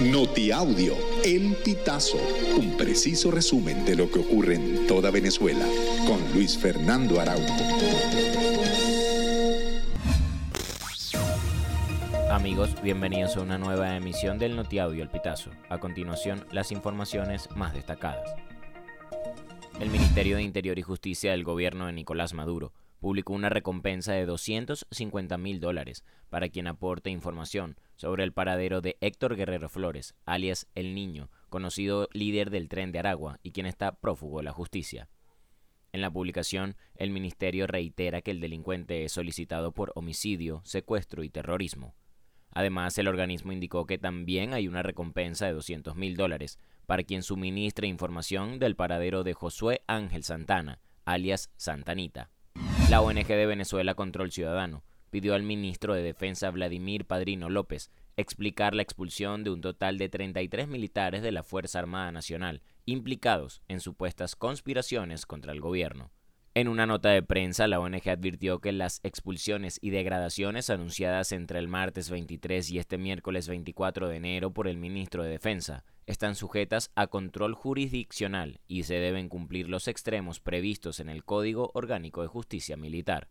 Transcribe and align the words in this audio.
Notiaudio, 0.00 0.96
El 1.24 1.54
Pitazo, 1.64 2.18
un 2.58 2.76
preciso 2.76 3.30
resumen 3.30 3.84
de 3.84 3.94
lo 3.94 4.10
que 4.10 4.18
ocurre 4.18 4.56
en 4.56 4.88
toda 4.88 5.12
Venezuela, 5.12 5.64
con 6.04 6.20
Luis 6.34 6.58
Fernando 6.58 7.20
Araújo. 7.20 7.54
Amigos, 12.28 12.70
bienvenidos 12.82 13.36
a 13.36 13.42
una 13.42 13.56
nueva 13.56 13.96
emisión 13.96 14.40
del 14.40 14.56
Notiaudio 14.56 15.04
El 15.04 15.10
Pitazo. 15.10 15.50
A 15.68 15.78
continuación, 15.78 16.44
las 16.50 16.72
informaciones 16.72 17.48
más 17.54 17.72
destacadas. 17.72 18.34
El 19.78 19.90
Ministerio 19.90 20.36
de 20.36 20.42
Interior 20.42 20.76
y 20.76 20.82
Justicia 20.82 21.30
del 21.30 21.44
gobierno 21.44 21.86
de 21.86 21.92
Nicolás 21.92 22.34
Maduro 22.34 22.72
publicó 23.04 23.34
una 23.34 23.50
recompensa 23.50 24.14
de 24.14 24.24
250 24.24 25.36
mil 25.36 25.60
dólares 25.60 26.06
para 26.30 26.48
quien 26.48 26.66
aporte 26.66 27.10
información 27.10 27.76
sobre 27.96 28.24
el 28.24 28.32
paradero 28.32 28.80
de 28.80 28.96
Héctor 29.02 29.36
Guerrero 29.36 29.68
Flores, 29.68 30.14
alias 30.24 30.68
El 30.74 30.94
Niño, 30.94 31.28
conocido 31.50 32.08
líder 32.14 32.48
del 32.48 32.70
tren 32.70 32.92
de 32.92 33.00
Aragua 33.00 33.40
y 33.42 33.52
quien 33.52 33.66
está 33.66 34.00
prófugo 34.00 34.38
de 34.38 34.44
la 34.44 34.52
justicia. 34.52 35.10
En 35.92 36.00
la 36.00 36.10
publicación, 36.10 36.78
el 36.94 37.10
ministerio 37.10 37.66
reitera 37.66 38.22
que 38.22 38.30
el 38.30 38.40
delincuente 38.40 39.04
es 39.04 39.12
solicitado 39.12 39.72
por 39.72 39.92
homicidio, 39.96 40.62
secuestro 40.64 41.24
y 41.24 41.28
terrorismo. 41.28 41.94
Además, 42.52 42.96
el 42.96 43.08
organismo 43.08 43.52
indicó 43.52 43.84
que 43.84 43.98
también 43.98 44.54
hay 44.54 44.66
una 44.66 44.82
recompensa 44.82 45.44
de 45.44 45.52
200 45.52 45.94
mil 45.94 46.16
dólares 46.16 46.58
para 46.86 47.02
quien 47.02 47.22
suministre 47.22 47.86
información 47.86 48.58
del 48.58 48.76
paradero 48.76 49.24
de 49.24 49.34
Josué 49.34 49.82
Ángel 49.88 50.24
Santana, 50.24 50.80
alias 51.04 51.50
Santanita. 51.58 52.30
La 52.90 53.00
ONG 53.00 53.26
de 53.26 53.46
Venezuela 53.46 53.94
Control 53.94 54.30
Ciudadano 54.30 54.84
pidió 55.10 55.34
al 55.34 55.42
ministro 55.42 55.94
de 55.94 56.02
Defensa 56.02 56.50
Vladimir 56.50 57.06
Padrino 57.06 57.48
López 57.48 57.90
explicar 58.16 58.74
la 58.74 58.82
expulsión 58.82 59.42
de 59.42 59.50
un 59.50 59.62
total 59.62 59.96
de 59.96 60.08
33 60.08 60.68
militares 60.68 61.22
de 61.22 61.32
la 61.32 61.42
Fuerza 61.42 61.78
Armada 61.78 62.12
Nacional 62.12 62.62
implicados 62.84 63.62
en 63.68 63.80
supuestas 63.80 64.36
conspiraciones 64.36 65.24
contra 65.24 65.52
el 65.52 65.60
gobierno. 65.60 66.10
En 66.52 66.68
una 66.68 66.86
nota 66.86 67.08
de 67.08 67.22
prensa, 67.22 67.66
la 67.66 67.80
ONG 67.80 68.08
advirtió 68.08 68.60
que 68.60 68.70
las 68.70 69.00
expulsiones 69.02 69.78
y 69.82 69.90
degradaciones 69.90 70.70
anunciadas 70.70 71.32
entre 71.32 71.58
el 71.58 71.66
martes 71.66 72.10
23 72.10 72.70
y 72.70 72.78
este 72.78 72.98
miércoles 72.98 73.48
24 73.48 74.08
de 74.08 74.16
enero 74.16 74.52
por 74.52 74.68
el 74.68 74.76
ministro 74.76 75.24
de 75.24 75.30
Defensa 75.30 75.84
están 76.06 76.34
sujetas 76.34 76.90
a 76.94 77.06
control 77.06 77.54
jurisdiccional 77.54 78.60
y 78.66 78.84
se 78.84 78.94
deben 78.94 79.28
cumplir 79.28 79.68
los 79.68 79.88
extremos 79.88 80.40
previstos 80.40 81.00
en 81.00 81.08
el 81.08 81.24
Código 81.24 81.70
Orgánico 81.74 82.22
de 82.22 82.28
Justicia 82.28 82.76
Militar. 82.76 83.28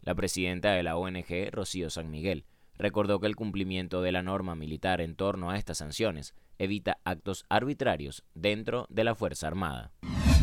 La 0.00 0.14
presidenta 0.14 0.72
de 0.72 0.82
la 0.82 0.96
ONG, 0.96 1.50
Rocío 1.50 1.90
San 1.90 2.10
Miguel, 2.10 2.44
recordó 2.78 3.20
que 3.20 3.26
el 3.26 3.36
cumplimiento 3.36 4.02
de 4.02 4.12
la 4.12 4.22
norma 4.22 4.54
militar 4.54 5.00
en 5.00 5.16
torno 5.16 5.50
a 5.50 5.56
estas 5.56 5.78
sanciones 5.78 6.34
evita 6.58 6.98
actos 7.04 7.44
arbitrarios 7.48 8.24
dentro 8.34 8.86
de 8.88 9.04
la 9.04 9.14
Fuerza 9.14 9.48
Armada 9.48 9.92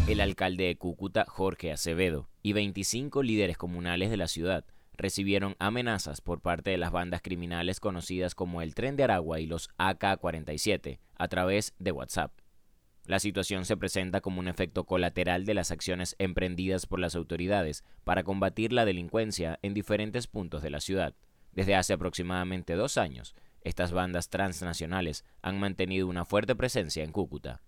el 0.07 0.21
alcalde 0.21 0.65
de 0.65 0.77
Cúcuta, 0.77 1.25
Jorge 1.27 1.71
Acevedo, 1.71 2.29
y 2.43 2.53
25 2.53 3.23
líderes 3.23 3.57
comunales 3.57 4.11
de 4.11 4.17
la 4.17 4.27
ciudad 4.27 4.63
recibieron 4.97 5.55
amenazas 5.59 6.21
por 6.21 6.41
parte 6.41 6.71
de 6.71 6.77
las 6.77 6.91
bandas 6.91 7.21
criminales 7.21 7.79
conocidas 7.79 8.35
como 8.35 8.61
el 8.61 8.75
Tren 8.75 8.95
de 8.95 9.03
Aragua 9.03 9.39
y 9.39 9.45
los 9.45 9.69
AK-47 9.77 10.99
a 11.15 11.27
través 11.27 11.73
de 11.79 11.91
WhatsApp. 11.91 12.31
La 13.05 13.19
situación 13.19 13.65
se 13.65 13.77
presenta 13.77 14.21
como 14.21 14.39
un 14.39 14.47
efecto 14.47 14.85
colateral 14.85 15.45
de 15.45 15.53
las 15.53 15.69
acciones 15.69 16.15
emprendidas 16.17 16.87
por 16.87 16.99
las 16.99 17.15
autoridades 17.15 17.83
para 18.03 18.23
combatir 18.23 18.73
la 18.73 18.83
delincuencia 18.83 19.59
en 19.61 19.75
diferentes 19.75 20.25
puntos 20.25 20.63
de 20.63 20.71
la 20.71 20.81
ciudad. 20.81 21.13
Desde 21.51 21.75
hace 21.75 21.93
aproximadamente 21.93 22.73
dos 22.73 22.97
años, 22.97 23.35
estas 23.61 23.91
bandas 23.91 24.29
transnacionales 24.29 25.23
han 25.41 25.59
mantenido 25.59 26.07
una 26.07 26.25
fuerte 26.25 26.55
presencia 26.55 27.03
en 27.03 27.11
Cúcuta. 27.11 27.61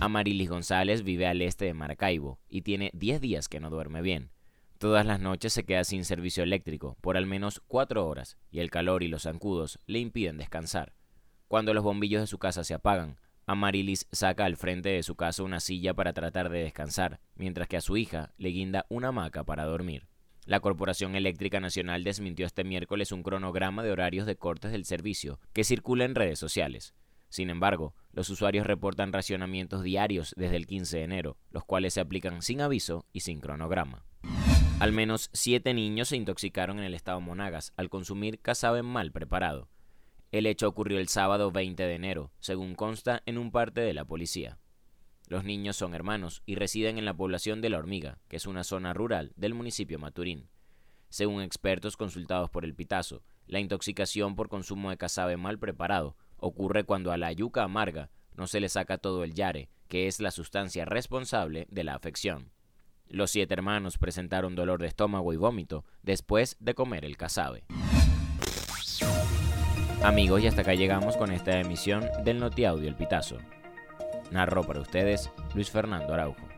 Amarilis 0.00 0.50
González 0.50 1.02
vive 1.02 1.26
al 1.26 1.40
este 1.42 1.64
de 1.64 1.74
Maracaibo 1.74 2.38
y 2.48 2.62
tiene 2.62 2.90
10 2.92 3.20
días 3.20 3.48
que 3.48 3.60
no 3.60 3.70
duerme 3.70 4.02
bien. 4.02 4.30
Todas 4.82 5.06
las 5.06 5.20
noches 5.20 5.52
se 5.52 5.62
queda 5.62 5.84
sin 5.84 6.04
servicio 6.04 6.42
eléctrico 6.42 6.96
por 7.02 7.16
al 7.16 7.24
menos 7.24 7.62
4 7.68 8.04
horas 8.04 8.36
y 8.50 8.58
el 8.58 8.68
calor 8.68 9.04
y 9.04 9.06
los 9.06 9.22
zancudos 9.22 9.78
le 9.86 10.00
impiden 10.00 10.38
descansar. 10.38 10.92
Cuando 11.46 11.72
los 11.72 11.84
bombillos 11.84 12.20
de 12.20 12.26
su 12.26 12.38
casa 12.38 12.64
se 12.64 12.74
apagan, 12.74 13.16
Amarilis 13.46 14.08
saca 14.10 14.44
al 14.44 14.56
frente 14.56 14.88
de 14.88 15.04
su 15.04 15.14
casa 15.14 15.44
una 15.44 15.60
silla 15.60 15.94
para 15.94 16.12
tratar 16.12 16.48
de 16.48 16.64
descansar, 16.64 17.20
mientras 17.36 17.68
que 17.68 17.76
a 17.76 17.80
su 17.80 17.96
hija 17.96 18.32
le 18.38 18.48
guinda 18.48 18.84
una 18.88 19.10
hamaca 19.10 19.44
para 19.44 19.66
dormir. 19.66 20.08
La 20.46 20.58
Corporación 20.58 21.14
Eléctrica 21.14 21.60
Nacional 21.60 22.02
desmintió 22.02 22.44
este 22.44 22.64
miércoles 22.64 23.12
un 23.12 23.22
cronograma 23.22 23.84
de 23.84 23.92
horarios 23.92 24.26
de 24.26 24.34
cortes 24.34 24.72
del 24.72 24.84
servicio 24.84 25.38
que 25.52 25.62
circula 25.62 26.06
en 26.06 26.16
redes 26.16 26.40
sociales. 26.40 26.92
Sin 27.28 27.50
embargo, 27.50 27.94
los 28.10 28.30
usuarios 28.30 28.66
reportan 28.66 29.12
racionamientos 29.12 29.84
diarios 29.84 30.34
desde 30.36 30.56
el 30.56 30.66
15 30.66 30.96
de 30.96 31.04
enero, 31.04 31.36
los 31.52 31.64
cuales 31.64 31.94
se 31.94 32.00
aplican 32.00 32.42
sin 32.42 32.60
aviso 32.60 33.06
y 33.12 33.20
sin 33.20 33.38
cronograma. 33.38 34.04
Al 34.82 34.90
menos 34.90 35.30
siete 35.32 35.74
niños 35.74 36.08
se 36.08 36.16
intoxicaron 36.16 36.80
en 36.80 36.84
el 36.84 36.94
estado 36.94 37.20
Monagas 37.20 37.72
al 37.76 37.88
consumir 37.88 38.40
cazabe 38.40 38.82
mal 38.82 39.12
preparado. 39.12 39.68
El 40.32 40.44
hecho 40.44 40.66
ocurrió 40.66 40.98
el 40.98 41.06
sábado 41.06 41.52
20 41.52 41.80
de 41.84 41.94
enero, 41.94 42.32
según 42.40 42.74
consta 42.74 43.22
en 43.24 43.38
un 43.38 43.52
parte 43.52 43.80
de 43.80 43.94
la 43.94 44.04
policía. 44.04 44.58
Los 45.28 45.44
niños 45.44 45.76
son 45.76 45.94
hermanos 45.94 46.42
y 46.46 46.56
residen 46.56 46.98
en 46.98 47.04
la 47.04 47.14
población 47.14 47.60
de 47.60 47.70
La 47.70 47.78
Hormiga, 47.78 48.18
que 48.26 48.34
es 48.34 48.44
una 48.44 48.64
zona 48.64 48.92
rural 48.92 49.32
del 49.36 49.54
municipio 49.54 50.00
Maturín. 50.00 50.48
Según 51.10 51.42
expertos 51.42 51.96
consultados 51.96 52.50
por 52.50 52.64
el 52.64 52.74
Pitazo, 52.74 53.22
la 53.46 53.60
intoxicación 53.60 54.34
por 54.34 54.48
consumo 54.48 54.90
de 54.90 54.96
cazabe 54.96 55.36
mal 55.36 55.60
preparado 55.60 56.16
ocurre 56.38 56.82
cuando 56.82 57.12
a 57.12 57.16
la 57.16 57.30
yuca 57.30 57.62
amarga 57.62 58.10
no 58.34 58.48
se 58.48 58.58
le 58.58 58.68
saca 58.68 58.98
todo 58.98 59.22
el 59.22 59.34
yare, 59.34 59.68
que 59.86 60.08
es 60.08 60.18
la 60.18 60.32
sustancia 60.32 60.84
responsable 60.84 61.68
de 61.70 61.84
la 61.84 61.94
afección. 61.94 62.50
Los 63.08 63.30
siete 63.30 63.54
hermanos 63.54 63.98
presentaron 63.98 64.54
dolor 64.54 64.80
de 64.80 64.88
estómago 64.88 65.32
y 65.32 65.36
vómito 65.36 65.84
después 66.02 66.56
de 66.60 66.74
comer 66.74 67.04
el 67.04 67.16
casabe. 67.16 67.64
Amigos, 70.02 70.42
y 70.42 70.48
hasta 70.48 70.62
acá 70.62 70.74
llegamos 70.74 71.16
con 71.16 71.30
esta 71.30 71.60
emisión 71.60 72.04
del 72.24 72.40
Notiaudio 72.40 72.88
El 72.88 72.96
Pitazo. 72.96 73.38
Narró 74.32 74.64
para 74.64 74.80
ustedes 74.80 75.30
Luis 75.54 75.70
Fernando 75.70 76.12
Araujo. 76.12 76.48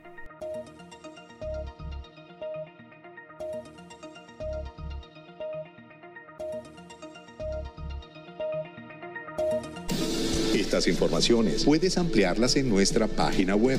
Estas 10.54 10.86
informaciones 10.88 11.64
puedes 11.64 11.98
ampliarlas 11.98 12.56
en 12.56 12.68
nuestra 12.68 13.06
página 13.06 13.54
web 13.54 13.78